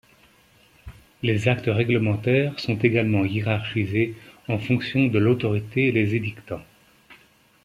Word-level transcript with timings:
Les 1.21 1.47
actes 1.47 1.67
réglementaires 1.69 2.59
sont 2.59 2.75
également 2.79 3.23
hiérarchisés 3.23 4.15
en 4.47 4.57
fonction 4.57 5.05
de 5.05 5.19
l'autorité 5.19 5.91
les 5.91 6.15
édictant. 6.15 6.63